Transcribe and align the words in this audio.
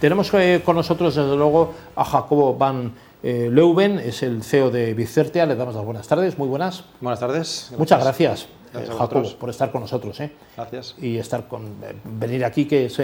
Tenemos 0.00 0.32
eh, 0.34 0.60
con 0.62 0.76
nosotros, 0.76 1.14
desde 1.14 1.36
luego, 1.36 1.72
a 1.94 2.04
Jacobo 2.04 2.54
Van 2.54 2.92
eh, 3.22 3.48
Leuven, 3.50 3.98
es 3.98 4.22
el 4.22 4.42
CEO 4.42 4.70
de 4.70 4.92
Bicertia. 4.92 5.46
Le 5.46 5.56
damos 5.56 5.74
las 5.74 5.84
buenas 5.84 6.06
tardes, 6.06 6.36
muy 6.36 6.48
buenas. 6.48 6.84
Buenas 7.00 7.18
tardes. 7.18 7.72
Muchas 7.78 8.02
gracias, 8.02 8.46
Jacobo, 8.72 9.22
por 9.38 9.48
estar 9.48 9.72
con 9.72 9.80
nosotros. 9.80 10.18
Gracias. 10.54 10.96
Y 11.00 11.16
estar 11.16 11.48
con, 11.48 11.76
venir 12.04 12.44
aquí, 12.44 12.66
que 12.66 12.86
es 12.86 13.00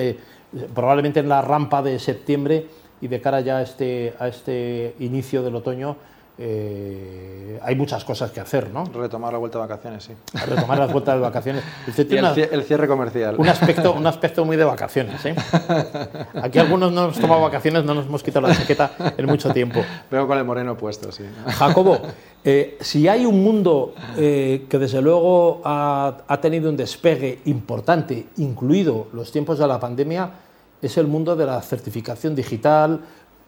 probablemente 0.74 1.20
en 1.20 1.30
la 1.30 1.40
rampa 1.40 1.82
de 1.82 1.98
septiembre 1.98 2.66
y 3.00 3.08
de 3.08 3.20
cara 3.22 3.40
ya 3.40 3.56
a 3.56 3.62
este, 3.62 4.12
a 4.18 4.28
este 4.28 4.94
inicio 5.00 5.42
del 5.42 5.56
otoño, 5.56 5.96
eh, 6.38 7.60
hay 7.62 7.76
muchas 7.76 8.04
cosas 8.04 8.30
que 8.30 8.40
hacer, 8.40 8.70
¿no? 8.70 8.84
Retomar 8.84 9.32
la 9.32 9.38
vuelta 9.38 9.58
de 9.58 9.66
vacaciones, 9.66 10.04
sí. 10.04 10.12
Retomar 10.46 10.78
la 10.78 10.86
vuelta 10.86 11.14
de 11.14 11.20
vacaciones. 11.20 11.62
el, 11.96 12.64
cierre 12.64 12.88
comercial. 12.88 13.36
Un 13.38 13.48
aspecto, 13.48 13.92
un 13.96 14.06
aspecto 14.06 14.44
muy 14.44 14.56
de 14.56 14.64
vacaciones, 14.64 15.24
¿eh? 15.26 15.34
Aquí 16.42 16.58
algunos 16.58 16.90
no 16.90 17.04
hemos 17.04 17.18
tomado 17.18 17.42
vacaciones, 17.42 17.84
no 17.84 17.94
nos 17.94 18.06
hemos 18.06 18.22
quitado 18.22 18.48
la 18.48 18.56
chaqueta 18.56 18.92
en 19.16 19.26
mucho 19.26 19.52
tiempo. 19.52 19.84
Vengo 20.10 20.26
con 20.26 20.38
el 20.38 20.44
moreno 20.44 20.76
puesto, 20.76 21.12
sí. 21.12 21.24
Jacobo, 21.46 21.98
eh, 22.44 22.78
si 22.80 23.06
hay 23.08 23.26
un 23.26 23.42
mundo 23.44 23.94
eh, 24.16 24.66
que 24.68 24.78
desde 24.78 25.02
luego 25.02 25.60
ha, 25.64 26.16
ha 26.26 26.40
tenido 26.40 26.70
un 26.70 26.76
despegue 26.78 27.40
importante, 27.44 28.28
incluido 28.38 29.08
los 29.12 29.30
tiempos 29.30 29.58
de 29.58 29.66
la 29.66 29.78
pandemia, 29.78 30.30
es 30.80 30.96
el 30.96 31.06
mundo 31.06 31.36
de 31.36 31.46
la 31.46 31.60
certificación 31.60 32.34
digital, 32.34 33.00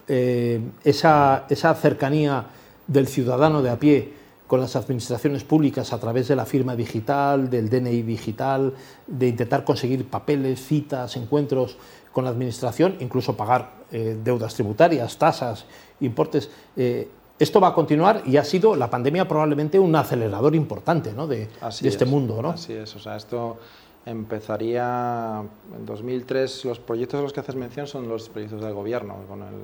esa, 0.06 1.44
esa 1.48 1.74
cercanía 1.74 2.44
del 2.86 3.06
ciudadano 3.06 3.62
de 3.62 3.70
a 3.70 3.78
pie 3.78 4.24
con 4.46 4.60
las 4.60 4.76
administraciones 4.76 5.42
públicas 5.42 5.92
a 5.92 5.98
través 5.98 6.28
de 6.28 6.36
la 6.36 6.44
firma 6.44 6.76
digital, 6.76 7.48
del 7.48 7.70
DNI 7.70 8.02
digital, 8.02 8.74
de 9.06 9.28
intentar 9.28 9.64
conseguir 9.64 10.06
papeles, 10.06 10.60
citas, 10.64 11.16
encuentros 11.16 11.78
con 12.12 12.24
la 12.24 12.30
administración, 12.30 12.96
incluso 13.00 13.36
pagar 13.36 13.72
eh, 13.90 14.16
deudas 14.22 14.54
tributarias, 14.54 15.16
tasas, 15.18 15.64
importes. 16.00 16.50
Eh, 16.76 17.08
esto 17.38 17.60
va 17.60 17.68
a 17.68 17.74
continuar 17.74 18.22
y 18.26 18.36
ha 18.36 18.44
sido 18.44 18.76
la 18.76 18.88
pandemia 18.88 19.26
probablemente 19.26 19.78
un 19.78 19.96
acelerador 19.96 20.54
importante 20.54 21.12
¿no? 21.12 21.26
de, 21.26 21.48
este 21.82 22.04
mundo. 22.04 22.40
¿no? 22.40 22.50
Así 22.50 22.74
es, 22.74 22.94
o 22.94 23.00
sea, 23.00 23.16
esto 23.16 23.58
empezaría 24.06 25.42
en 25.76 25.86
2003, 25.86 26.66
los 26.66 26.78
proyectos 26.78 27.18
de 27.18 27.24
los 27.24 27.32
que 27.32 27.40
haces 27.40 27.56
mención 27.56 27.86
son 27.86 28.08
los 28.08 28.28
proyectos 28.28 28.60
del 28.60 28.74
gobierno, 28.74 29.16
con 29.28 29.40
el 29.40 29.54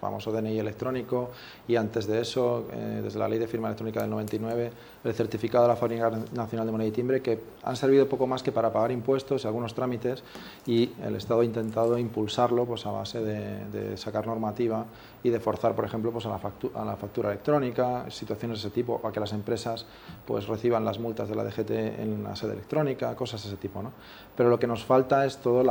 famoso 0.00 0.32
DNI 0.32 0.58
electrónico 0.58 1.30
y 1.68 1.76
antes 1.76 2.06
de 2.06 2.20
eso, 2.20 2.66
eh, 2.72 3.00
desde 3.02 3.18
la 3.18 3.28
ley 3.28 3.38
de 3.38 3.46
firma 3.46 3.68
electrónica 3.68 4.00
del 4.00 4.10
99, 4.10 4.70
el 5.04 5.14
certificado 5.14 5.64
de 5.64 5.68
la 5.68 5.76
Fábrica 5.76 6.10
Nacional 6.32 6.66
de 6.66 6.72
Moneda 6.72 6.88
y 6.88 6.92
Timbre, 6.92 7.22
que 7.22 7.38
han 7.62 7.76
servido 7.76 8.08
poco 8.08 8.26
más 8.26 8.42
que 8.42 8.52
para 8.52 8.72
pagar 8.72 8.90
impuestos 8.90 9.44
y 9.44 9.46
algunos 9.46 9.74
trámites 9.74 10.22
y 10.66 10.90
el 11.02 11.16
Estado 11.16 11.40
ha 11.40 11.44
intentado 11.44 11.98
impulsarlo 11.98 12.64
pues, 12.64 12.86
a 12.86 12.90
base 12.90 13.20
de, 13.20 13.96
sacar 13.96 14.26
normativa 14.26 14.84
y 15.22 15.30
de 15.30 15.40
forzar, 15.40 15.74
por 15.74 15.84
ejemplo, 15.84 16.12
pues, 16.12 16.26
a, 16.26 16.28
la 16.28 16.96
factura, 16.96 17.30
electrónica, 17.30 18.10
situaciones 18.10 18.62
de 18.62 18.68
ese 18.68 18.74
tipo, 18.74 19.00
a 19.04 19.12
que 19.12 19.20
las 19.20 19.32
empresas 19.32 19.86
pues, 20.26 20.46
reciban 20.46 20.84
las 20.84 20.98
multas 20.98 21.28
de 21.28 21.34
la 21.34 21.44
DGT 21.44 21.70
en 21.70 22.22
la 22.22 22.36
sede 22.36 22.52
electrónica, 22.52 23.14
cosas 23.14 23.42
de 23.42 23.48
ese 23.48 23.56
tipo. 23.56 23.82
¿no? 23.82 23.92
Pero 24.36 24.50
lo 24.50 24.58
que 24.58 24.66
nos 24.66 24.84
falta 24.84 25.24
es 25.24 25.38
todo 25.38 25.62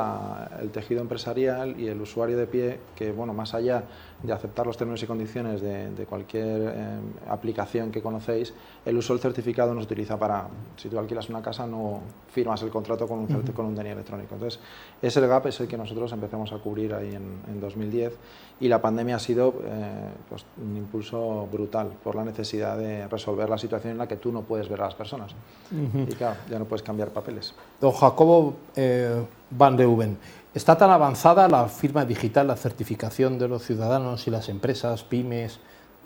el 0.62 0.70
tejido 0.72 1.02
empresarial 1.02 1.80
y 1.80 1.88
el 1.88 2.02
usuario 2.02 2.38
de 2.38 2.48
pie 2.48 2.80
que, 2.95 3.12
bueno, 3.12 3.34
más 3.34 3.54
allá 3.54 3.84
de 4.26 4.34
aceptar 4.34 4.66
los 4.66 4.78
términos 4.78 5.02
y 5.04 5.06
condiciones 5.06 5.62
de, 5.62 6.06
cualquier 6.08 6.73
eh, 6.76 7.00
aplicación 7.30 7.92
que 7.92 8.02
conocéis, 8.02 8.54
el 8.86 8.98
uso 8.98 9.14
del 9.14 9.22
certificado 9.22 9.73
nos 9.73 9.86
utiliza 9.86 10.17
para, 10.17 10.48
si 10.78 10.90
tú 10.90 11.00
alquilas 11.00 11.30
una 11.30 11.42
casa, 11.42 11.66
no 11.66 12.02
firmas 12.32 12.62
el 12.62 12.70
contrato 12.70 13.08
con 13.08 13.20
un, 13.20 13.28
con 13.28 13.66
un 13.66 13.76
DNI 13.76 13.90
electrónico. 13.90 14.36
Entonces, 14.36 14.59
ese 15.02 15.26
gap 15.26 15.48
es 15.48 15.59
el 15.59 15.67
que 15.67 15.78
nosotros 15.78 16.12
empezamos 16.12 16.52
a 16.52 16.58
cubrir 16.58 16.94
ahí 16.94 17.16
en, 17.16 17.59
2010 17.59 18.14
y 18.59 18.67
la 18.67 18.82
pandemia 18.82 19.16
ha 19.16 19.20
sido 19.20 19.54
eh, 19.66 20.09
pues, 20.30 20.45
un 20.62 20.76
impulso 20.76 21.48
brutal 21.52 21.92
por 22.04 22.16
la 22.16 22.23
necesidad 22.23 22.78
de 22.78 23.08
resolver 23.08 23.50
la 23.50 23.58
situación 23.58 23.92
en 23.92 23.98
la 23.98 24.08
que 24.08 24.17
tú 24.17 24.32
no 24.32 24.42
puedes 24.42 24.67
ver 24.70 24.82
a 24.82 24.86
las 24.86 24.95
personas. 24.95 25.34
Y 25.72 26.14
claro, 26.14 26.38
ya 26.49 26.60
no 26.60 26.66
puedes 26.66 26.83
cambiar 26.83 27.10
papeles. 27.10 27.54
Don 27.80 27.92
Jacobo 27.92 28.55
eh, 28.76 29.23
Van 29.52 29.78
de 29.78 29.86
Uben, 29.86 30.17
¿Está 30.55 30.77
tan 30.77 30.89
avanzada 30.89 31.49
la 31.49 31.67
firma 31.67 32.05
digital, 32.05 32.48
la 32.48 32.55
certificación 32.55 33.38
de 33.38 33.49
los 33.49 33.64
ciudadanos 33.64 34.26
y 34.26 34.32
las 34.32 34.48
empresas, 34.48 35.04
pymes, 35.04 35.60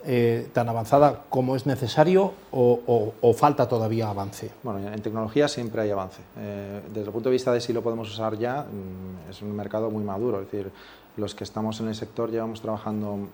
eh, 0.04 0.50
tan 0.54 0.68
avanzada 0.68 1.26
como 1.30 1.56
es 1.56 1.68
necesario 1.68 2.34
o, 2.50 3.34
falta 3.38 3.68
todavía 3.68 4.10
avance? 4.10 4.50
Bueno, 4.64 4.92
en 4.92 5.02
tecnología 5.04 5.48
siempre 5.48 5.84
hay 5.84 5.92
avance. 5.92 6.24
Eh, 6.40 6.82
desde 6.88 7.06
el 7.06 7.12
punto 7.12 7.30
de 7.30 7.34
vista 7.34 7.54
de 7.54 7.62
si 7.62 7.74
lo 7.74 7.84
podemos 7.84 8.12
usar 8.12 8.40
ya, 8.40 8.64
mm, 8.64 9.30
es 9.30 9.40
un 9.44 9.56
mercado 9.56 9.92
muy 9.92 10.04
maduro. 10.04 10.42
Es 10.42 10.52
decir, 10.52 10.72
los 11.16 11.36
que 11.36 11.44
estamos 11.44 11.80
en 11.80 11.90
el 11.90 11.94
sector 11.94 12.32
llevamos 12.32 12.60
trabajando 12.60 13.30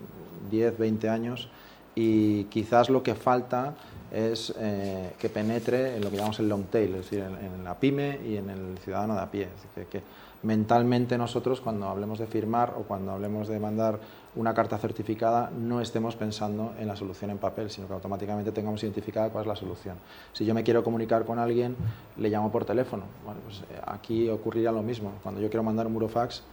10, 0.51 0.77
20 0.77 1.07
años 1.07 1.47
y 1.95 2.43
quizás 2.45 2.89
lo 2.89 3.03
que 3.03 3.15
falta 3.15 3.75
es 4.15 4.53
eh, 4.57 5.11
que 5.19 5.29
penetre 5.29 5.97
en 5.97 6.03
lo 6.03 6.09
que 6.09 6.15
llamamos 6.15 6.39
el 6.39 6.47
long 6.47 6.65
tail, 6.65 6.95
es 6.95 7.09
decir, 7.09 7.19
en, 7.19 7.63
la 7.63 7.75
pyme 7.75 8.19
y 8.25 8.37
en 8.37 8.49
el 8.49 8.77
ciudadano 8.77 9.13
de 9.15 9.21
a 9.21 9.29
pie. 9.29 9.49
que, 9.91 10.01
mentalmente 10.43 11.17
nosotros 11.17 11.59
cuando 11.59 11.87
hablemos 11.87 12.19
de 12.19 12.27
firmar 12.27 12.75
o 12.77 12.83
cuando 12.83 13.11
hablemos 13.11 13.47
de 13.47 13.59
mandar 13.59 13.99
una 14.35 14.53
carta 14.53 14.77
certificada 14.77 15.49
no 15.49 15.81
estemos 15.81 16.15
pensando 16.15 16.75
en 16.79 16.87
la 16.87 16.95
solución 16.95 17.31
en 17.31 17.39
papel, 17.39 17.69
sino 17.69 17.87
que 17.87 17.93
automáticamente 17.93 18.51
tengamos 18.51 18.83
identificada 18.83 19.29
cuál 19.29 19.43
es 19.43 19.47
la 19.47 19.55
solución. 19.55 19.97
Si 20.33 20.45
yo 20.45 20.53
me 20.53 20.63
quiero 20.63 20.83
comunicar 20.83 21.25
con 21.25 21.39
alguien, 21.39 21.75
le 22.17 22.29
llamo 22.29 22.51
por 22.51 22.63
teléfono. 22.63 23.03
Pues 23.43 23.61
eh, 23.61 23.81
aquí 23.85 24.29
ocurriría 24.29 24.71
lo 24.71 24.83
mismo. 24.83 25.13
Cuando 25.23 25.41
yo 25.41 25.49
quiero 25.49 25.63
mandar 25.63 25.87
un 25.87 25.93
burofax, 25.93 26.43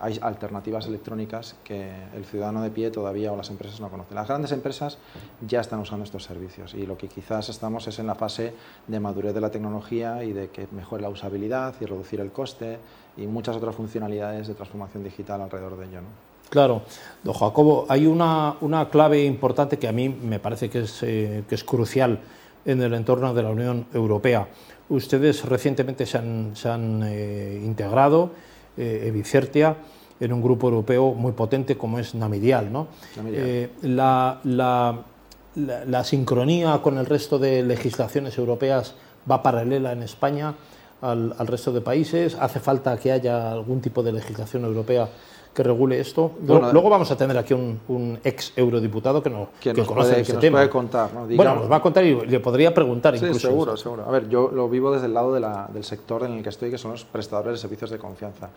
hay 0.00 0.18
alternativas 0.20 0.86
electrónicas 0.86 1.56
que 1.64 1.90
el 2.14 2.24
ciudadano 2.24 2.62
de 2.62 2.70
pie 2.70 2.90
todavía 2.90 3.32
o 3.32 3.36
las 3.36 3.50
empresas 3.50 3.80
no 3.80 3.88
conocen. 3.88 4.14
Las 4.14 4.28
grandes 4.28 4.52
empresas 4.52 4.98
ya 5.46 5.60
están 5.60 5.80
usando 5.80 6.04
estos 6.04 6.24
servicios 6.24 6.74
y 6.74 6.86
lo 6.86 6.98
que 6.98 7.08
quizás 7.08 7.48
estamos 7.48 7.86
es 7.88 7.98
en 7.98 8.06
la 8.06 8.14
fase 8.14 8.52
de 8.86 9.00
madurez 9.00 9.34
de 9.34 9.40
la 9.40 9.50
tecnología 9.50 10.22
y 10.24 10.32
de 10.32 10.48
que 10.50 10.68
mejore 10.72 11.02
la 11.02 11.08
usabilidad 11.08 11.74
y 11.80 11.86
reducir 11.86 12.20
el 12.20 12.30
coste 12.30 12.78
y 13.16 13.26
muchas 13.26 13.56
otras 13.56 13.74
funcionalidades 13.74 14.48
de 14.48 14.54
transformación 14.54 15.02
digital 15.02 15.40
alrededor 15.40 15.76
de 15.78 15.86
ello. 15.86 16.00
Claro, 16.50 16.82
don 17.24 17.34
Jacobo, 17.34 17.86
hay 17.88 18.06
una, 18.06 18.54
una, 18.60 18.88
clave 18.88 19.24
importante 19.24 19.78
que 19.78 19.88
a 19.88 19.92
mí 19.92 20.08
me 20.08 20.38
parece 20.38 20.70
que 20.70 20.80
es, 20.80 21.02
eh, 21.02 21.42
que 21.48 21.56
es 21.56 21.64
crucial 21.64 22.20
en 22.64 22.82
el 22.82 22.94
entorno 22.94 23.34
de 23.34 23.42
la 23.42 23.50
Unión 23.50 23.86
Europea. 23.92 24.46
Ustedes 24.88 25.44
recientemente 25.44 26.06
se 26.06 26.18
han, 26.18 26.54
se 26.54 26.68
han 26.68 27.02
eh, 27.04 27.60
integrado 27.64 28.30
eh, 28.76 29.04
Evicertia, 29.06 29.76
en 30.18 30.32
un 30.32 30.42
grupo 30.42 30.68
europeo 30.68 31.12
muy 31.12 31.32
potente 31.32 31.76
como 31.76 31.98
es 31.98 32.14
Namidial. 32.14 32.72
¿no? 32.72 32.88
Eh, 33.26 33.70
la, 33.82 34.40
la, 34.44 36.04
sincronía 36.04 36.80
con 36.82 36.98
el 36.98 37.06
resto 37.06 37.38
de 37.38 37.62
legislaciones 37.62 38.38
europeas 38.38 38.94
va 39.30 39.42
paralela 39.42 39.92
en 39.92 40.02
España 40.02 40.54
al, 41.02 41.34
al, 41.38 41.46
resto 41.46 41.72
de 41.72 41.80
países. 41.80 42.36
¿Hace 42.38 42.60
falta 42.60 42.96
que 42.96 43.12
haya 43.12 43.52
algún 43.52 43.80
tipo 43.80 44.02
de 44.02 44.12
legislación 44.12 44.64
europea 44.64 45.08
que 45.56 45.62
regule 45.62 45.98
esto. 45.98 46.32
Luego 46.46 46.90
vamos 46.90 47.10
a 47.10 47.16
tener 47.16 47.36
aquí 47.38 47.54
un, 47.54 48.18
ex 48.22 48.52
eurodiputado 48.56 49.22
que, 49.22 49.30
no, 49.30 49.48
que, 49.58 49.72
conoce 49.72 50.20
este 50.20 50.34
tema. 50.34 50.58
puede 50.58 50.68
contar. 50.68 51.08
Bueno, 51.34 51.54
nos 51.54 51.72
va 51.72 51.76
a 51.76 51.80
contar 51.80 52.04
y 52.04 52.26
le 52.26 52.40
podría 52.40 52.74
preguntar 52.74 53.16
sí, 53.16 53.24
incluso. 53.24 53.48
seguro, 53.48 53.76
seguro. 53.78 54.04
A 54.06 54.10
ver, 54.10 54.28
yo 54.28 54.50
lo 54.52 54.68
vivo 54.68 54.92
desde 54.92 55.06
el 55.06 55.14
lado 55.14 55.32
del 55.32 55.84
sector 55.84 56.24
en 56.24 56.32
el 56.32 56.42
que 56.42 56.50
estoy, 56.50 56.70
que 56.70 56.76
son 56.76 56.90
los 56.90 57.04
prestadores 57.04 57.52
de 57.52 57.58
servicios 57.58 57.88
de 57.88 57.96
confianza. 57.96 58.50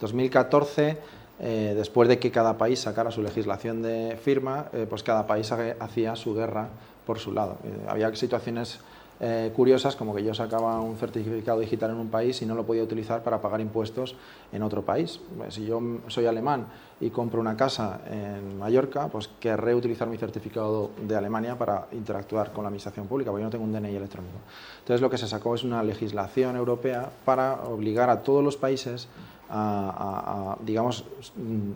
2014, 0.00 0.98
eh, 1.38 1.74
después 1.76 2.08
de 2.08 2.18
que 2.18 2.32
cada 2.32 2.58
país 2.58 2.80
sacara 2.80 3.12
su 3.12 3.22
legislación 3.22 3.80
de 3.80 4.18
firma, 4.20 4.66
eh, 4.72 4.86
pues 4.90 5.04
cada 5.04 5.28
país 5.28 5.52
hacía 5.52 6.16
su 6.16 6.34
guerra 6.34 6.66
por 7.06 7.20
su 7.20 7.30
lado. 7.30 7.58
Eh, 7.62 7.86
había 7.88 8.12
situaciones 8.16 8.80
eh, 9.22 9.52
curiosas 9.54 9.96
como 9.96 10.14
que 10.14 10.24
yo 10.24 10.32
sacaba 10.32 10.80
un 10.80 10.96
certificado 10.96 11.60
digital 11.60 11.90
en 11.90 11.98
un 11.98 12.08
país 12.08 12.40
y 12.40 12.46
no 12.46 12.54
lo 12.54 12.64
podía 12.64 12.82
utilizar 12.82 13.22
para 13.22 13.40
pagar 13.40 13.60
impuestos 13.60 14.16
en 14.50 14.62
otro 14.62 14.82
país. 14.82 15.20
Pues, 15.36 15.54
si 15.54 15.66
yo 15.66 15.80
soy 16.08 16.24
alemán 16.24 16.66
y 17.00 17.10
compro 17.10 17.38
una 17.38 17.54
casa 17.54 18.00
en 18.10 18.58
Mallorca, 18.58 19.08
pues 19.08 19.28
querré 19.38 19.74
utilizar 19.74 20.08
mi 20.08 20.16
certificado 20.16 20.90
de 21.06 21.14
Alemania 21.16 21.58
para 21.58 21.86
interactuar 21.92 22.52
con 22.52 22.64
la 22.64 22.68
administración 22.68 23.06
pública, 23.06 23.30
porque 23.30 23.42
yo 23.42 23.46
no 23.46 23.50
tengo 23.50 23.64
un 23.64 23.72
DNI 23.72 23.94
electrónico. 23.94 24.38
Entonces 24.78 25.02
lo 25.02 25.10
que 25.10 25.18
se 25.18 25.28
sacó 25.28 25.54
es 25.54 25.64
una 25.64 25.82
legislación 25.82 26.56
europea 26.56 27.10
para 27.26 27.64
obligar 27.64 28.08
a 28.08 28.22
todos 28.22 28.42
los 28.42 28.56
países 28.56 29.06
a, 29.50 30.56
digamos, 30.60 31.04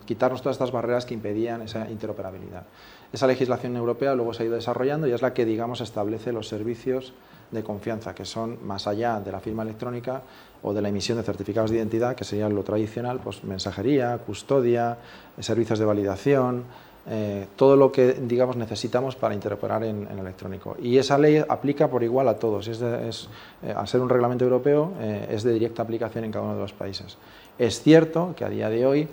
quitarnos 0.04 0.40
todas 0.40 0.54
estas 0.54 0.70
barreras 0.70 1.04
que 1.04 1.14
impedían 1.14 1.62
esa 1.62 1.90
interoperabilidad. 1.90 2.64
Esa 3.12 3.26
legislación 3.26 3.76
europea 3.76 4.14
luego 4.14 4.32
se 4.32 4.42
ha 4.42 4.46
ido 4.46 4.54
desarrollando 4.54 5.06
y 5.06 5.12
es 5.12 5.22
la 5.22 5.34
que, 5.34 5.44
digamos, 5.44 5.80
establece 5.80 6.32
los 6.32 6.48
servicios 6.48 7.12
de 7.54 7.62
confianza, 7.62 8.14
que 8.14 8.24
son 8.24 8.58
más 8.66 8.86
allá 8.86 9.20
de 9.20 9.32
la 9.32 9.40
firma 9.40 9.62
electrónica 9.62 10.22
o 10.62 10.72
de 10.72 10.82
la 10.82 10.88
emisión 10.88 11.18
de 11.18 11.24
certificados 11.24 11.70
de 11.70 11.76
identidad, 11.76 12.14
que 12.14 12.24
sería 12.24 12.48
lo 12.48 12.62
tradicional, 12.62 13.20
pues 13.22 13.44
mensajería, 13.44 14.18
custodia, 14.18 14.98
servicios 15.38 15.78
de 15.78 15.84
validación, 15.84 16.64
eh, 17.06 17.48
todo 17.56 17.76
lo 17.76 17.92
que 17.92 18.14
digamos 18.14 18.56
necesitamos 18.56 19.14
para 19.14 19.34
interoperar 19.34 19.84
en, 19.84 20.06
electrónico. 20.18 20.76
Y 20.80 20.96
esa 20.96 21.18
ley 21.18 21.44
aplica 21.46 21.88
por 21.88 22.02
igual 22.02 22.28
a 22.28 22.38
todos, 22.38 22.66
es, 22.66 22.80
eh, 22.80 23.74
al 23.76 23.86
ser 23.86 24.00
un 24.00 24.08
reglamento 24.08 24.44
europeo, 24.44 24.92
eh, 24.98 25.28
es 25.30 25.42
de 25.42 25.52
directa 25.52 25.82
aplicación 25.82 26.24
en 26.24 26.32
cada 26.32 26.46
uno 26.46 26.54
de 26.54 26.62
los 26.62 26.72
países. 26.72 27.18
Es 27.58 27.82
cierto 27.82 28.34
que 28.34 28.44
a 28.44 28.48
día 28.48 28.70
de 28.70 28.86
hoy 28.86 29.08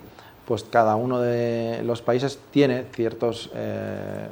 pues 0.52 0.66
cada 0.66 0.98
uno 0.98 1.22
de 1.22 1.82
los 1.86 2.02
países 2.02 2.38
tiene 2.52 2.84
ciertos 2.92 3.50
eh, 3.56 4.28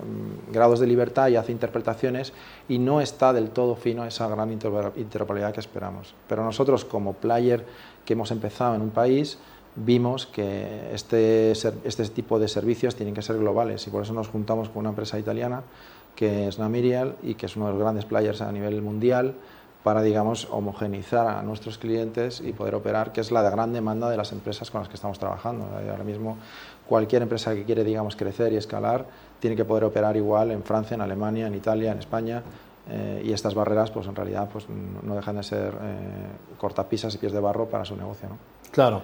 grados 0.52 0.82
de 0.82 0.86
libertad 0.86 1.30
y 1.30 1.38
hace 1.38 1.54
interpretaciones 1.54 2.34
y 2.68 2.78
no 2.78 3.00
está 3.00 3.32
del 3.32 3.52
todo 3.52 3.74
fino 3.78 4.04
esa 4.04 4.28
gran 4.28 4.52
interoperabilidad 4.52 5.54
que 5.54 5.62
esperamos. 5.62 6.14
Pero 6.28 6.44
nosotros 6.44 6.84
como 6.84 7.14
player 7.14 7.66
que 8.04 8.12
hemos 8.12 8.32
empezado 8.32 8.76
en 8.76 8.82
un 8.82 8.90
país, 8.90 9.38
vimos 9.78 10.26
que 10.26 10.94
este, 10.94 11.52
este 11.52 12.10
tipo 12.10 12.38
de 12.38 12.50
servicios 12.50 12.96
tienen 12.96 13.16
que 13.16 13.22
ser 13.22 13.38
globales 13.38 13.88
y 13.88 13.90
por 13.90 14.04
eso 14.04 14.12
nos 14.12 14.28
juntamos 14.28 14.68
con 14.68 14.82
una 14.82 14.90
empresa 14.90 15.18
italiana 15.18 15.64
que 16.18 16.50
es 16.50 16.60
Namirial 16.60 17.16
y 17.24 17.36
que 17.36 17.46
es 17.46 17.56
uno 17.56 17.68
de 17.68 17.72
los 17.72 17.82
grandes 17.82 18.04
players 18.04 18.42
a 18.42 18.52
nivel 18.52 18.82
mundial 18.82 19.36
para, 19.84 20.02
digamos, 20.02 20.48
homogenizar 20.52 21.28
a 21.28 21.42
nuestros 21.42 21.78
clientes 21.78 22.42
y 22.42 22.52
poder 22.52 22.76
operar, 22.76 23.12
que 23.12 23.22
es 23.22 23.32
la 23.32 23.42
gran 23.50 23.72
demanda 23.74 24.10
de 24.10 24.18
las 24.18 24.32
empresas 24.32 24.70
con 24.70 24.82
las 24.82 24.90
que 24.90 24.96
estamos 24.96 25.20
trabajando. 25.20 25.66
Ahora 25.90 26.04
mismo, 26.04 26.38
cualquier 26.88 27.22
empresa 27.22 27.56
que 27.56 27.64
quiere, 27.64 27.84
digamos, 27.84 28.16
crecer 28.16 28.52
y 28.52 28.58
escalar, 28.58 29.06
tiene 29.40 29.56
que 29.56 29.64
poder 29.64 29.86
operar 29.86 30.18
igual 30.18 30.52
en 30.52 30.64
Francia, 30.64 30.96
en 30.96 31.02
Alemania, 31.02 31.48
en 31.48 31.56
Italia, 31.56 31.92
en 31.94 32.00
España, 32.00 32.44
eh, 32.92 33.22
y 33.24 33.32
estas 33.32 33.54
barreras, 33.54 33.92
pues 33.92 34.08
en 34.08 34.16
realidad, 34.16 34.50
pues 34.52 34.66
no 34.68 35.16
dejan 35.16 35.38
de 35.38 35.44
ser 35.44 35.74
eh, 35.74 36.58
cortapisas 36.58 37.14
y 37.16 37.18
pies 37.18 37.32
de 37.32 37.40
barro 37.40 37.68
para 37.68 37.86
su 37.86 37.96
negocio. 37.96 38.28
¿no? 38.30 38.38
Claro, 38.72 39.04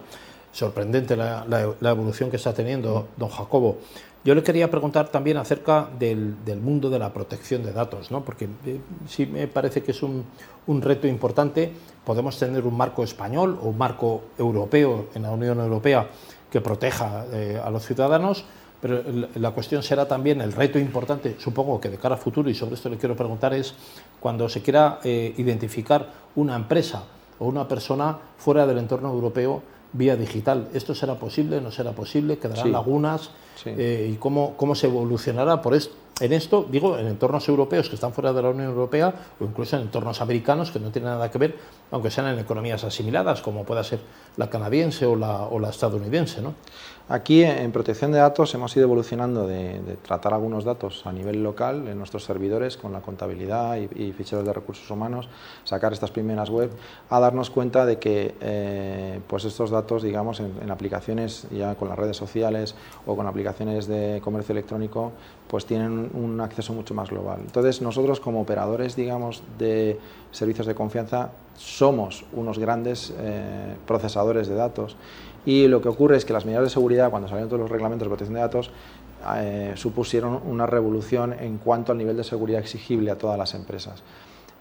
sorprendente 0.52 1.16
la 1.16 1.90
evolución 1.90 2.30
que 2.30 2.36
está 2.36 2.54
teniendo 2.54 3.08
don 3.16 3.30
Jacobo. 3.30 3.78
Yo 4.26 4.34
le 4.34 4.42
quería 4.42 4.72
preguntar 4.72 5.10
también 5.10 5.38
acerca 5.38 5.88
del, 6.00 6.36
mundo 6.60 6.90
de 6.90 6.98
la 6.98 7.14
protección 7.14 7.62
de 7.62 7.72
datos, 7.72 8.10
¿no? 8.10 8.26
porque 8.26 8.50
eh, 8.66 8.80
sí 9.08 9.28
me 9.28 9.48
parece 9.48 9.84
que 9.84 9.92
es 9.92 10.02
un, 10.02 10.26
reto 10.82 11.06
importante. 11.06 11.72
Podemos 12.04 12.40
tener 12.40 12.66
un 12.66 12.76
marco 12.76 13.04
español 13.04 13.60
o 13.62 13.68
un 13.68 13.78
marco 13.78 14.24
europeo 14.40 15.10
en 15.14 15.22
la 15.22 15.32
Unión 15.32 15.60
Europea 15.60 16.10
que 16.50 16.60
proteja 16.60 17.28
eh, 17.32 17.62
a 17.64 17.70
los 17.70 17.86
ciudadanos, 17.86 18.46
pero 18.82 19.04
la 19.36 19.52
cuestión 19.52 19.84
será 19.84 20.08
también 20.08 20.42
el 20.42 20.54
reto 20.54 20.80
importante, 20.80 21.36
supongo 21.38 21.80
que 21.80 21.90
de 21.90 21.98
cara 21.98 22.16
a 22.16 22.18
futuro, 22.18 22.50
y 22.50 22.56
sobre 22.56 22.74
esto 22.74 22.90
le 22.90 22.98
quiero 22.98 23.16
preguntar, 23.16 23.54
es 23.54 23.76
cuando 24.20 24.50
se 24.50 24.64
quiera 24.64 25.02
eh, 25.04 25.36
identificar 25.38 26.12
una 26.36 26.56
empresa 26.56 27.04
o 27.38 27.46
una 27.46 27.68
persona 27.68 28.18
fuera 28.38 28.66
del 28.66 28.80
entorno 28.80 29.12
europeo 29.12 29.75
vía 29.98 30.16
digital. 30.16 30.70
¿Esto 30.74 30.94
será 30.94 31.16
posible? 31.16 31.62
¿No 31.62 31.72
será 31.72 31.92
posible? 31.94 32.38
¿Quedarán 32.38 32.72
lagunas? 32.72 33.32
Eh, 33.66 34.12
¿Y 34.14 34.16
cómo, 34.18 34.56
cómo 34.58 34.76
se 34.76 34.88
evolucionará 34.88 35.62
por 35.62 35.74
esto? 35.74 35.96
En 36.22 36.32
esto, 36.32 36.66
digo, 36.70 36.98
en 36.98 37.08
entornos 37.08 37.48
europeos 37.50 37.90
que 37.90 37.96
están 37.96 38.14
fuera 38.14 38.32
de 38.32 38.42
la 38.42 38.50
Unión 38.50 38.70
Europea 38.70 39.14
o 39.38 39.44
incluso 39.44 39.76
en 39.76 39.84
entornos 39.84 40.22
americanos 40.22 40.72
que 40.72 40.80
no 40.80 40.90
tienen 40.90 41.12
nada 41.12 41.30
que 41.30 41.38
ver, 41.38 41.58
aunque 41.92 42.10
sean 42.10 42.28
en 42.28 42.40
economías 42.40 42.86
asimiladas, 42.86 43.42
como 43.42 43.66
pueda 43.66 43.84
ser 43.84 44.00
la 44.38 44.50
canadiense 44.50 45.06
o 45.06 45.18
la, 45.18 45.42
o 45.42 45.60
la 45.60 45.70
estadounidense. 45.70 46.42
¿no? 46.42 46.54
Aquí 47.08 47.44
en 47.44 47.72
protección 47.72 48.12
de 48.12 48.18
datos 48.18 48.52
hemos 48.56 48.76
ido 48.76 48.86
evolucionando 48.86 49.46
de, 49.46 49.80
tratar 50.02 50.34
algunos 50.34 50.64
datos 50.64 51.06
a 51.06 51.12
nivel 51.12 51.44
local 51.44 51.88
en 51.88 52.00
nuestros 52.00 52.24
servidores 52.24 52.78
con 52.78 52.94
la 52.94 53.02
contabilidad 53.02 53.78
y, 53.78 54.12
ficheros 54.12 54.44
de 54.44 54.52
recursos 54.52 54.90
humanos, 54.90 55.30
sacar 55.66 55.94
estas 55.94 56.10
primeras 56.10 56.50
web, 56.50 56.72
a 57.12 57.20
darnos 57.20 57.52
cuenta 57.52 57.86
de 57.86 58.00
que 58.00 58.34
eh, 58.42 59.20
pues 59.28 59.46
estos 59.46 59.70
datos, 59.70 60.02
digamos, 60.02 60.40
en, 60.40 60.72
aplicaciones 60.72 61.46
ya 61.52 61.76
con 61.76 61.90
las 61.90 62.00
redes 62.00 62.18
sociales 62.18 62.74
o 63.06 63.16
con 63.16 63.28
aplicaciones 63.28 63.86
de 63.86 64.20
comercio 64.24 64.54
electrónico, 64.54 65.12
pues 65.48 65.68
tienen 65.68 66.10
un 66.16 66.42
acceso 66.42 66.74
mucho 66.74 66.96
más 66.96 67.12
global. 67.12 67.38
Entonces 67.46 67.84
nosotros 67.84 68.20
como 68.20 68.42
operadores, 68.42 68.96
digamos, 68.96 69.44
de 69.60 70.00
servicios 70.32 70.66
de 70.66 70.74
confianza 70.74 71.30
somos 71.58 72.26
unos 72.34 72.60
grandes 72.60 73.14
eh, 73.18 73.76
procesadores 73.88 74.48
de 74.48 74.56
datos 74.56 74.96
y 75.46 75.68
lo 75.68 75.82
que 75.82 75.90
ocurre 75.90 76.18
es 76.18 76.26
que 76.26 76.34
las 76.34 76.46
medidas 76.46 76.64
de 76.64 76.70
seguridad, 76.70 77.10
cuando 77.10 77.28
salieron 77.28 77.50
todos 77.50 77.62
los 77.62 77.72
reglamentos 77.72 78.06
de 78.06 78.10
protección 78.10 78.34
de 78.34 78.42
datos, 78.42 78.72
eh, 79.38 79.74
supusieron 79.76 80.42
una 80.46 80.66
revolución 80.66 81.34
en 81.34 81.58
cuanto 81.58 81.92
al 81.92 81.98
nivel 81.98 82.18
de 82.18 82.24
seguridad 82.24 82.60
exigible 82.60 83.12
a 83.12 83.18
todas 83.18 83.38
las 83.38 83.54
empresas. 83.54 84.04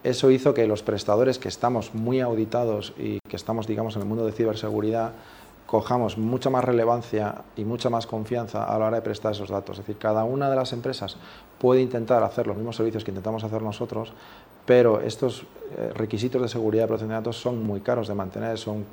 Eso 0.02 0.30
hizo 0.30 0.52
que 0.52 0.66
los 0.66 0.82
prestadores 0.82 1.38
que 1.38 1.48
estamos 1.48 1.94
muy 1.94 2.20
auditados 2.20 2.92
y 2.98 3.20
que 3.26 3.36
estamos, 3.36 3.66
digamos, 3.66 3.96
en 3.96 4.02
el 4.02 4.08
mundo 4.08 4.26
de 4.26 4.32
ciberseguridad, 4.32 5.12
cojamos 5.66 6.18
mucha 6.18 6.50
más 6.50 6.64
relevancia 6.64 7.42
y 7.56 7.64
mucha 7.64 7.90
más 7.90 8.06
confianza 8.06 8.64
a 8.64 8.78
la 8.78 8.86
hora 8.86 8.96
de 8.96 9.02
prestar 9.02 9.32
esos 9.32 9.48
datos. 9.48 9.78
Es 9.78 9.86
decir, 9.86 9.98
cada 9.98 10.24
una 10.24 10.50
de 10.50 10.56
las 10.56 10.72
empresas 10.72 11.16
puede 11.58 11.80
intentar 11.80 12.22
hacer 12.22 12.46
los 12.46 12.56
mismos 12.56 12.76
servicios 12.76 13.04
que 13.04 13.10
intentamos 13.10 13.44
hacer 13.44 13.62
nosotros, 13.62 14.12
pero 14.66 15.00
estos 15.00 15.44
eh, 15.76 15.92
requisitos 15.94 16.40
de 16.40 16.48
seguridad 16.48 16.84
y 16.84 16.86
protección 16.86 17.10
de 17.10 17.16
datos 17.16 17.36
son 17.36 17.62
muy 17.62 17.80
caros 17.80 18.08
de 18.08 18.14
mantener, 18.14 18.56
son 18.58 18.84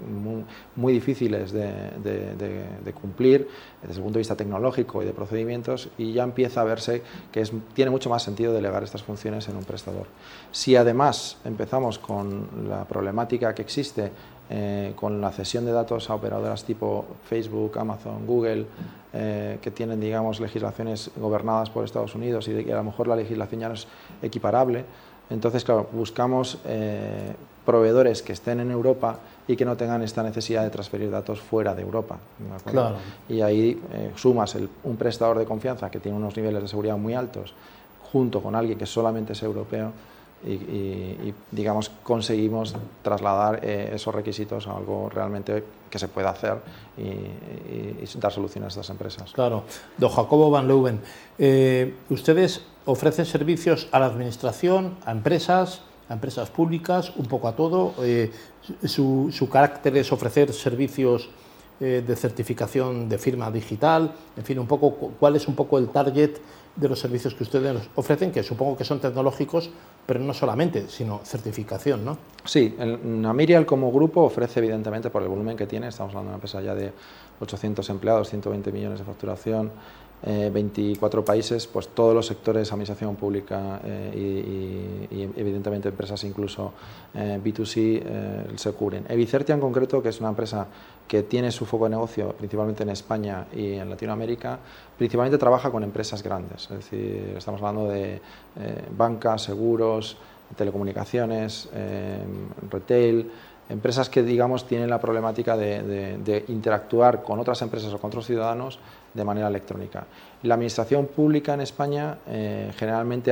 muy, 0.76 0.94
difíciles 0.94 1.52
de, 1.52 2.94
cumplir 3.00 3.48
desde 3.82 3.96
el 3.96 4.04
punto 4.04 4.14
de 4.14 4.20
vista 4.20 4.36
tecnológico 4.36 5.02
y 5.02 5.06
de 5.06 5.14
procedimientos 5.14 5.90
y 5.98 6.12
ya 6.14 6.24
empieza 6.24 6.62
a 6.62 6.64
verse 6.66 7.04
que 7.32 7.44
tiene 7.74 7.92
mucho 7.92 8.10
más 8.10 8.24
sentido 8.24 8.54
delegar 8.54 8.84
estas 8.84 9.04
funciones 9.04 9.48
en 9.48 9.56
un 9.56 9.64
prestador. 9.64 10.08
Si 10.52 10.76
además 10.76 11.38
empezamos 11.46 12.00
con 12.00 12.68
la 12.68 12.86
problemática 12.86 13.56
que 13.56 13.62
existe 13.62 14.12
eh, 14.52 14.94
con 14.96 15.22
la 15.22 15.32
cesión 15.32 15.66
de 15.66 15.72
datos 15.72 16.10
a 16.10 16.16
operadoras 16.16 16.64
tipo 16.66 17.06
Facebook, 17.24 17.80
Amazon, 17.80 18.28
Google, 18.28 18.66
eh, 19.14 19.58
que 19.62 19.72
tienen 19.72 20.00
digamos, 20.00 20.40
legislaciones 20.40 21.10
gobernadas 21.16 21.70
por 21.70 21.86
Estados 21.86 22.16
Unidos 22.16 22.48
y 22.50 22.52
de 22.52 22.66
que 22.66 22.74
a 22.74 22.78
lo 22.78 22.84
mejor 22.84 23.08
la 23.08 23.16
legislación 23.16 23.62
ya 23.62 23.68
no 23.70 23.76
es 23.76 23.88
equiparable, 24.22 24.84
entonces, 25.32 25.64
claro, 25.64 25.88
buscamos 25.94 26.60
eh, 26.66 27.34
proveedores 27.66 28.22
que 28.22 28.34
estén 28.34 28.60
en 28.60 28.70
Europa 28.70 29.18
y 29.48 29.56
que 29.56 29.64
no 29.64 29.78
tengan 29.78 30.02
esta 30.02 30.22
necesidad 30.24 30.64
de 30.64 30.70
transferir 30.70 31.10
datos 31.10 31.40
fuera 31.40 31.74
de 31.74 31.82
Europa. 31.82 32.18
Y 33.30 33.42
ahí 33.42 33.82
eh, 33.94 34.12
sumas 34.16 34.58
un 34.84 34.98
prestador 34.98 35.40
de 35.40 35.46
confianza 35.46 35.90
que 35.90 36.00
tiene 36.00 36.18
unos 36.18 36.36
niveles 36.36 36.62
de 36.64 36.68
seguridad 36.68 36.98
muy 36.98 37.14
altos 37.14 37.54
junto 38.12 38.42
con 38.42 38.56
alguien 38.56 38.78
que 38.78 38.86
solamente 38.86 39.32
es 39.32 39.42
europeo 39.42 39.94
y, 40.44 41.34
digamos 41.52 41.92
conseguimos 42.04 42.76
trasladar 43.04 43.60
eh, 43.64 43.92
esos 43.94 44.14
requisitos 44.14 44.68
a 44.68 44.76
algo 44.76 45.10
realmente 45.10 45.64
que 45.90 46.00
se 46.00 46.08
pueda 46.08 46.30
hacer 46.30 46.58
y, 46.98 48.18
dar 48.18 48.32
soluciones 48.32 48.68
a 48.68 48.82
estas 48.82 48.90
empresas. 48.90 49.32
Claro. 49.34 49.64
Don 49.98 50.10
Jacobo 50.10 50.50
Van 50.50 50.68
Leuven, 50.68 51.00
eh, 51.38 51.96
ustedes 52.10 52.62
ofrecen 52.86 53.26
servicios 53.26 53.88
a 53.92 54.00
la 54.00 54.08
administración, 54.08 54.98
a 55.06 55.12
empresas, 55.12 55.82
a 56.10 56.14
empresas 56.14 56.50
públicas, 56.50 57.14
un 57.16 57.26
poco 57.26 57.48
a 57.48 57.56
todo. 57.56 57.94
Eh, 58.02 58.32
su, 58.86 59.50
carácter 59.52 59.98
es 59.98 60.12
ofrecer 60.12 60.54
servicios 60.54 61.30
de 61.82 62.16
certificación 62.16 63.10
de 63.10 63.18
firma 63.18 63.50
digital, 63.50 64.14
en 64.38 64.44
fin, 64.46 64.60
un 64.60 64.68
poco 64.68 64.92
cuál 65.20 65.36
es 65.36 65.48
un 65.48 65.56
poco 65.56 65.80
el 65.80 65.90
target 65.90 66.38
de 66.76 66.88
los 66.88 67.00
servicios 67.00 67.34
que 67.34 67.44
ustedes 67.44 67.90
ofrecen, 67.96 68.32
que 68.32 68.44
supongo 68.44 68.78
que 68.78 68.84
son 68.84 69.00
tecnológicos, 69.00 69.72
pero 70.06 70.20
no 70.20 70.34
solamente, 70.34 70.88
sino 70.88 71.22
certificación, 71.24 72.06
¿no? 72.06 72.18
Sí, 72.46 72.76
Namirial 73.04 73.66
como 73.66 73.92
grupo 73.92 74.22
ofrece, 74.22 74.60
evidentemente, 74.60 75.10
por 75.10 75.24
el 75.24 75.28
volumen 75.28 75.58
que 75.58 75.68
tiene, 75.68 75.88
estamos 75.88 76.12
hablando 76.12 76.30
de 76.30 76.36
una 76.36 76.38
empresa 76.38 76.62
ya 76.62 76.76
de 76.76 76.94
800 77.40 77.90
empleados, 77.90 78.30
120 78.30 78.72
millones 78.72 79.00
de 79.00 79.06
facturación, 79.06 79.72
24 80.24 81.22
eh, 81.22 81.24
países, 81.24 81.68
pues 81.68 81.88
todos 81.90 82.14
los 82.14 82.28
sectores, 82.28 82.72
administración 82.72 83.16
pública 83.16 83.82
eh, 83.84 85.08
y, 85.10 85.22
evidentemente 85.36 85.90
empresas 85.90 86.24
incluso 86.24 86.74
eh, 87.16 87.40
B2C 87.44 88.56
se 88.56 88.72
cubren. 88.74 89.06
Evicertia 89.10 89.56
en 89.56 89.62
concreto, 89.62 90.02
que 90.02 90.10
es 90.10 90.20
una 90.20 90.30
empresa 90.30 90.68
que 91.08 91.24
tiene 91.24 91.52
su 91.52 91.66
foco 91.66 91.86
de 91.86 91.92
negocio 91.92 92.34
principalmente 92.34 92.84
en 92.84 92.90
España 92.90 93.48
y 93.54 93.74
en 93.74 93.90
Latinoamérica, 93.90 94.60
principalmente 94.98 95.38
trabaja 95.38 95.72
con 95.72 95.84
empresas 95.84 96.22
grandes, 96.24 96.64
es 96.64 96.78
decir, 96.78 97.34
estamos 97.38 97.62
hablando 97.62 97.92
de 97.92 98.22
banca, 98.96 99.38
seguros, 99.38 100.18
telecomunicaciones, 100.56 101.70
retail, 102.70 103.30
empresas 103.70 104.10
que 104.10 104.24
digamos 104.24 104.68
tienen 104.68 104.90
la 104.90 105.00
problemática 105.00 105.56
de, 105.56 106.46
interactuar 106.48 107.24
con 107.24 107.40
otras 107.40 107.62
empresas 107.62 107.94
o 107.94 108.00
con 108.00 108.10
otros 108.10 108.26
ciudadanos 108.26 108.80
de 109.14 109.24
manera 109.24 109.48
electrónica. 109.48 110.06
La 110.44 110.56
administración 110.56 111.08
pública 111.08 111.54
en 111.54 111.62
España, 111.62 112.18
eh, 112.28 112.72
generalmente 112.78 113.32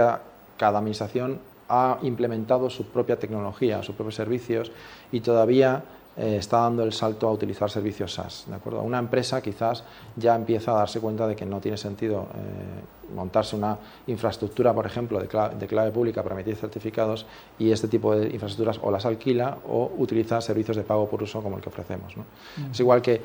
cada 0.57 0.79
administración 0.79 1.39
ha 1.69 1.99
implementado 2.01 2.69
su 2.69 2.85
propia 2.85 3.17
tecnología, 3.17 3.83
sus 3.83 3.95
propios 3.95 4.15
servicios 4.15 4.71
y 5.11 5.21
todavía 5.21 5.83
eh, 6.17 6.37
está 6.37 6.59
dando 6.61 6.83
el 6.83 6.91
salto 6.91 7.27
a 7.27 7.31
utilizar 7.31 7.69
servicios 7.69 8.13
SaaS. 8.13 8.45
¿de 8.47 8.55
acuerdo? 8.55 8.81
Una 8.81 8.99
empresa 8.99 9.41
quizás 9.41 9.83
ya 10.15 10.35
empieza 10.35 10.71
a 10.71 10.79
darse 10.79 10.99
cuenta 10.99 11.27
de 11.27 11.35
que 11.35 11.45
no 11.45 11.61
tiene 11.61 11.77
sentido 11.77 12.27
eh, 12.35 12.98
montarse 13.15 13.55
una 13.55 13.77
infraestructura, 14.07 14.73
por 14.73 14.85
ejemplo, 14.85 15.19
de 15.19 15.27
clave, 15.27 15.91
pública 15.91 16.23
para 16.23 16.35
emitir 16.35 16.55
certificados 16.55 17.25
y 17.57 17.71
este 17.71 17.87
tipo 17.87 18.15
de 18.15 18.27
infraestructuras 18.29 18.79
o 18.81 18.91
las 18.91 19.05
alquila 19.05 19.57
o 19.67 19.91
utiliza 19.97 20.41
servicios 20.41 20.77
de 20.77 20.83
pago 20.83 21.09
por 21.09 21.23
uso 21.23 21.41
como 21.41 21.57
el 21.57 21.61
que 21.61 21.69
ofrecemos. 21.69 22.15
Mm. 22.15 22.71
Es 22.71 22.79
igual 22.79 23.01
que 23.01 23.21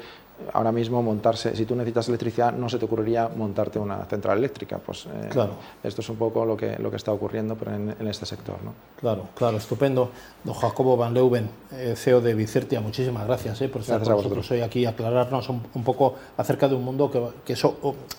ahora 0.53 0.73
mismo 0.73 1.03
montarse, 1.03 1.57
si 1.57 1.65
tú 1.65 1.75
necesitas 1.75 2.09
electricidad, 2.09 2.53
no 2.53 2.69
se 2.69 2.79
te 2.79 2.85
ocurriría 2.85 3.29
montarte 3.29 3.79
una 3.79 4.05
central 4.07 4.39
eléctrica. 4.39 4.79
Pues 4.79 5.07
eh, 5.07 5.29
claro. 5.31 5.53
esto 5.83 6.01
es 6.01 6.09
un 6.09 6.17
poco 6.17 6.45
lo 6.45 6.57
que, 6.57 6.77
lo 6.79 6.91
que 6.91 6.97
está 6.97 7.13
ocurriendo 7.13 7.57
pero 7.57 7.75
en, 7.75 8.09
este 8.09 8.27
sector. 8.27 8.57
¿no? 8.65 8.75
Claro, 9.01 9.29
claro, 9.35 9.57
estupendo. 9.57 10.11
Don 10.43 10.55
Jacobo 10.55 10.97
Van 10.97 11.15
Leuven, 11.15 11.49
eh, 11.73 11.95
CEO 11.97 12.21
de 12.21 12.35
Vicertia, 12.35 12.81
muchísimas 12.81 13.27
gracias 13.27 13.61
eh, 13.63 13.69
por 13.69 13.83
estar 13.83 14.03
con 14.03 14.17
nosotros 14.17 14.51
hoy 14.51 14.61
aquí, 14.61 14.87
aclararnos 14.87 15.49
un, 15.49 15.85
poco 15.85 16.15
acerca 16.37 16.69
de 16.69 16.75
un 16.75 16.85
mundo 16.85 17.11
que, 17.11 17.23
que 17.45 17.53
es 17.55 17.67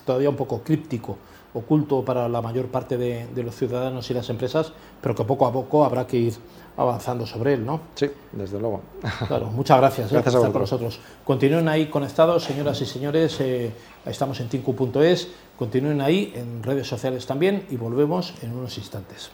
todavía 0.06 0.30
un 0.30 0.36
poco 0.36 0.62
críptico 0.62 1.18
oculto 1.54 2.04
para 2.04 2.28
la 2.28 2.42
mayor 2.42 2.68
parte 2.68 2.98
de, 2.98 3.28
de, 3.28 3.44
los 3.44 3.56
ciudadanos 3.56 4.12
y 4.12 4.14
las 4.14 4.30
empresas, 4.30 4.74
pero 5.02 5.16
que 5.16 5.24
poco 5.24 5.48
a 5.48 5.54
poco 5.54 5.86
habrá 5.86 6.06
que 6.06 6.18
ir 6.18 6.34
avanzando 6.78 7.26
sobre 7.26 7.54
él, 7.54 7.66
¿no? 7.66 7.82
Sí, 7.96 8.10
desde 8.32 8.60
luego. 8.60 8.82
Claro, 9.28 9.48
muchas 9.48 9.78
gracias, 9.78 10.12
eh, 10.12 10.16
por 10.16 10.28
estar 10.28 10.52
con 10.52 10.62
nosotros. 10.62 11.00
Continúen 11.24 11.68
ahí 11.68 11.88
conectados, 11.88 12.44
señoras 12.44 12.82
y 12.82 12.86
señores, 12.86 13.40
eh, 13.40 13.72
estamos 14.06 14.40
en 14.40 14.50
tinku.es, 14.50 15.30
continúen 15.58 16.02
ahí 16.02 16.34
en 16.36 16.64
redes 16.64 16.88
sociales 16.88 17.26
también 17.26 17.66
y 17.70 17.78
volvemos 17.78 18.34
en 18.42 18.52
unos 18.52 18.78
instantes. 18.78 19.32